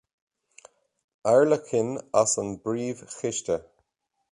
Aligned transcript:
Airleacain 1.23 2.01
as 2.15 2.35
an 2.39 2.57
bPríomh-Chiste. 2.57 3.63